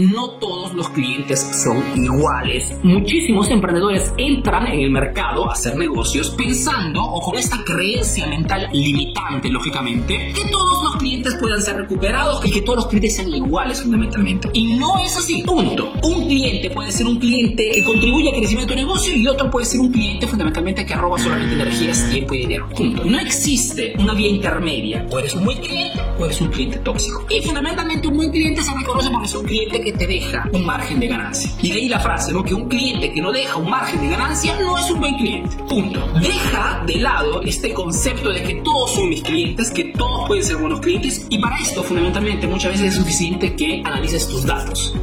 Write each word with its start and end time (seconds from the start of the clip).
no 0.00 0.30
todos 0.38 0.74
los 0.74 0.88
clientes 0.90 1.40
son 1.62 1.82
iguales. 1.96 2.76
Muchísimos 2.82 3.48
emprendedores 3.50 4.12
entran 4.18 4.66
en 4.66 4.80
el 4.80 4.90
mercado 4.90 5.48
a 5.48 5.52
hacer 5.52 5.76
negocios 5.76 6.30
pensando 6.30 7.02
o 7.02 7.20
con 7.20 7.36
esta 7.36 7.62
creencia 7.64 8.26
mental 8.26 8.68
limitante, 8.72 9.48
lógicamente, 9.48 10.32
que 10.34 10.50
todos 10.50 10.84
los 10.84 10.96
clientes 10.96 11.34
puedan 11.40 11.62
ser 11.62 11.76
recuperados 11.76 12.44
y 12.44 12.50
que 12.50 12.62
todos 12.62 12.76
los 12.76 12.86
clientes 12.88 13.16
sean 13.16 13.28
iguales 13.28 13.82
fundamentalmente. 13.82 14.50
Y 14.52 14.74
no 14.74 14.98
es 14.98 15.16
así, 15.16 15.42
punto. 15.42 15.92
Un 16.02 16.26
cliente 16.26 16.70
puede 16.70 16.92
ser 16.92 17.06
un 17.06 17.18
cliente 17.18 17.70
que 17.74 17.84
contribuye 17.84 18.30
al 18.30 18.36
crecimiento 18.36 18.74
de 18.74 18.80
tu 18.80 18.86
negocio 18.86 19.16
y 19.16 19.26
otro 19.26 19.50
puede 19.50 19.66
ser 19.66 19.80
un 19.80 19.92
cliente 19.92 20.26
fundamentalmente 20.26 20.84
que 20.84 20.94
roba 20.94 21.18
solamente 21.18 21.54
energías, 21.54 22.10
tiempo 22.10 22.34
y 22.34 22.38
dinero. 22.38 22.68
Punto. 22.76 23.04
No 23.04 23.18
existe 23.18 23.94
una 23.98 24.14
vía 24.14 24.28
intermedia. 24.28 25.06
O 25.10 25.18
eres 25.18 25.34
un 25.34 25.44
buen 25.44 25.58
cliente 25.58 26.00
o 26.18 26.24
eres 26.24 26.40
un 26.40 26.48
cliente 26.48 26.78
tóxico. 26.78 27.26
Y 27.30 27.42
fundamentalmente 27.42 28.08
un 28.08 28.16
buen 28.16 28.30
cliente 28.30 28.62
se 28.62 28.74
reconoce 28.74 29.10
porque 29.10 29.26
es 29.26 29.34
un 29.34 29.44
cliente 29.44 29.80
que 29.80 29.85
te 29.92 30.06
deja 30.06 30.48
un 30.52 30.64
margen 30.64 31.00
de 31.00 31.08
ganancia. 31.08 31.50
Y 31.62 31.70
de 31.70 31.74
ahí 31.74 31.88
la 31.88 32.00
frase, 32.00 32.32
¿no? 32.32 32.42
Que 32.42 32.54
un 32.54 32.68
cliente 32.68 33.12
que 33.12 33.20
no 33.20 33.32
deja 33.32 33.56
un 33.56 33.70
margen 33.70 34.00
de 34.00 34.08
ganancia 34.08 34.54
no 34.60 34.78
es 34.78 34.90
un 34.90 35.00
buen 35.00 35.16
cliente. 35.16 35.56
Punto. 35.68 36.06
Deja 36.20 36.82
de 36.86 36.96
lado 36.96 37.42
este 37.42 37.72
concepto 37.72 38.30
de 38.30 38.42
que 38.42 38.54
todos 38.56 38.94
son 38.94 39.08
mis 39.08 39.22
clientes, 39.22 39.70
que 39.70 39.84
todos 39.96 40.26
pueden 40.26 40.44
ser 40.44 40.56
buenos 40.56 40.80
clientes. 40.80 41.26
Y 41.30 41.38
para 41.38 41.58
esto, 41.58 41.82
fundamentalmente, 41.82 42.46
muchas 42.46 42.72
veces 42.72 42.88
es 42.88 42.94
suficiente 42.96 43.54
que 43.54 43.82
analices 43.84 44.28
tus 44.28 44.44
datos. 44.44 44.94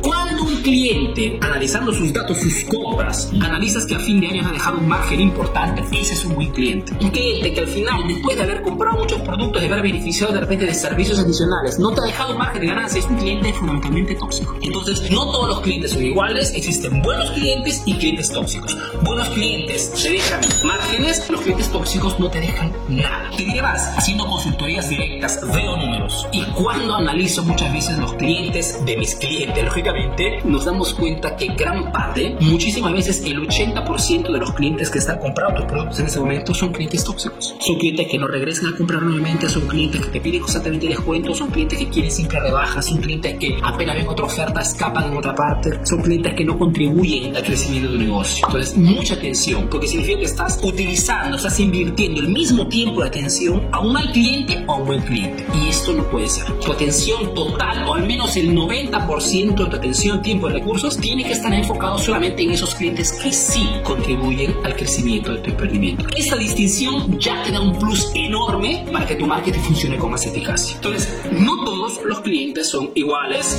Un 0.43 0.61
cliente, 0.61 1.39
analizando 1.39 1.93
sus 1.93 2.11
datos, 2.11 2.37
sus 2.37 2.65
compras, 2.65 3.31
analizas 3.33 3.85
que 3.85 3.95
a 3.95 3.99
fin 3.99 4.19
de 4.19 4.27
año 4.27 4.45
ha 4.45 4.51
dejado 4.51 4.77
un 4.77 4.89
margen 4.89 5.21
importante, 5.21 5.81
ese 5.97 6.15
es 6.15 6.25
un 6.25 6.35
buen 6.35 6.51
cliente. 6.51 6.91
Un 6.99 7.11
cliente 7.11 7.53
que 7.53 7.61
al 7.61 7.67
final, 7.67 8.05
después 8.09 8.35
de 8.35 8.43
haber 8.43 8.61
comprado 8.61 8.97
muchos 8.97 9.21
productos, 9.21 9.61
de 9.61 9.69
haber 9.69 9.81
beneficiado 9.81 10.33
de 10.33 10.41
repente 10.41 10.65
de 10.65 10.73
servicios 10.73 11.17
adicionales, 11.17 11.79
no 11.79 11.91
te 11.91 12.01
ha 12.01 12.03
dejado 12.03 12.33
un 12.33 12.39
margen 12.39 12.59
de 12.59 12.67
ganancia, 12.67 12.99
es 12.99 13.05
un 13.05 13.15
cliente 13.15 13.53
fundamentalmente 13.53 14.15
tóxico. 14.15 14.57
Entonces, 14.61 15.09
no 15.09 15.31
todos 15.31 15.47
los 15.47 15.61
clientes 15.61 15.91
son 15.91 16.03
iguales, 16.03 16.51
existen 16.53 17.01
buenos 17.01 17.31
clientes 17.31 17.81
y 17.85 17.93
clientes 17.93 18.29
tóxicos. 18.29 18.75
Buenos 19.01 19.29
clientes 19.29 19.91
se 19.95 20.11
dejan 20.11 20.41
márgenes, 20.65 21.29
los 21.29 21.39
clientes 21.39 21.71
tóxicos 21.71 22.19
no 22.19 22.29
te 22.29 22.41
dejan 22.41 22.73
nada. 22.89 23.31
Te 23.37 23.61
más, 23.61 23.97
haciendo 23.97 24.25
consultorías 24.25 24.89
directas, 24.89 25.39
veo 25.53 25.77
números 25.77 26.27
y 26.33 26.43
cuando 26.47 26.95
analizo 26.95 27.43
muchas 27.43 27.71
veces 27.71 27.97
los 27.97 28.13
clientes 28.15 28.83
de 28.85 28.97
mis 28.97 29.15
clientes, 29.15 29.63
lógicamente, 29.63 30.32
nos 30.43 30.65
damos 30.65 30.93
cuenta 30.93 31.35
que 31.35 31.47
gran 31.47 31.91
parte, 31.91 32.35
muchísimas 32.41 32.93
veces 32.93 33.23
el 33.25 33.47
80% 33.47 34.31
de 34.31 34.39
los 34.39 34.53
clientes 34.53 34.89
que 34.89 34.99
están 34.99 35.19
comprando 35.19 35.61
tus 35.61 35.71
productos 35.71 35.99
en 35.99 36.05
ese 36.07 36.19
momento 36.19 36.53
son 36.53 36.71
clientes 36.71 37.03
tóxicos. 37.03 37.55
Son 37.59 37.77
clientes 37.77 38.07
que 38.09 38.17
no 38.17 38.27
regresan 38.27 38.73
a 38.73 38.77
comprar 38.77 39.01
nuevamente, 39.01 39.49
son 39.49 39.67
clientes 39.67 40.01
que 40.01 40.11
te 40.11 40.21
piden 40.21 40.41
constantemente 40.41 40.87
descuentos, 40.87 41.37
son 41.37 41.49
clientes 41.49 41.79
que 41.79 41.89
quieren 41.89 42.11
siempre 42.11 42.39
rebajas, 42.39 42.85
son 42.85 42.99
clientes 42.99 43.37
que 43.39 43.57
apenas 43.61 43.95
ven 43.95 44.07
otra 44.07 44.25
oferta 44.25 44.61
escapan 44.61 45.11
en 45.11 45.17
otra 45.17 45.35
parte, 45.35 45.79
son 45.83 46.01
clientes 46.01 46.33
que 46.33 46.45
no 46.45 46.57
contribuyen 46.57 47.35
al 47.35 47.43
crecimiento 47.43 47.91
de 47.91 47.97
tu 47.97 48.03
negocio. 48.03 48.45
Entonces, 48.47 48.77
mucha 48.77 49.13
atención, 49.15 49.67
porque 49.69 49.87
significa 49.87 50.19
que 50.19 50.25
estás 50.25 50.59
utilizando, 50.63 51.37
estás 51.37 51.59
invirtiendo 51.59 52.21
el 52.21 52.29
mismo 52.29 52.67
tiempo 52.67 53.01
de 53.01 53.07
atención 53.07 53.67
a 53.71 53.79
un 53.79 53.93
mal 53.93 54.11
cliente 54.11 54.63
o 54.67 54.73
a 54.73 54.75
un 54.77 54.85
buen 54.85 55.01
cliente. 55.01 55.45
Y 55.53 55.69
esto 55.69 55.93
no 55.93 56.03
puede 56.09 56.27
ser. 56.27 56.45
Tu 56.59 56.71
atención 56.71 57.33
total, 57.33 57.87
o 57.87 57.93
al 57.95 58.07
menos 58.07 58.35
el 58.35 58.55
90% 58.55 59.55
de 59.55 59.65
tu 59.69 59.75
atención, 59.75 60.21
tiempo 60.23 60.49
y 60.49 60.53
recursos, 60.53 60.97
tiene 60.97 61.23
que 61.23 61.33
estar 61.33 61.53
enfocado 61.53 61.99
solamente 61.99 62.41
en 62.41 62.51
esos 62.51 62.73
clientes 62.73 63.11
que 63.11 63.31
sí 63.31 63.69
contribuyen 63.83 64.55
al 64.63 64.75
crecimiento 64.75 65.33
de 65.33 65.39
tu 65.39 65.51
emprendimiento. 65.51 66.07
Esta 66.17 66.35
distinción 66.37 67.19
ya 67.19 67.43
te 67.43 67.51
da 67.51 67.61
un 67.61 67.77
plus 67.77 68.11
enorme 68.15 68.85
para 68.91 69.05
que 69.05 69.15
tu 69.15 69.27
marketing 69.27 69.59
funcione 69.59 69.97
con 69.97 70.09
más 70.09 70.25
eficacia. 70.25 70.75
Entonces, 70.75 71.21
no 71.31 71.63
todos 71.63 71.99
los 72.03 72.21
clientes 72.21 72.69
son 72.69 72.89
iguales 72.95 73.55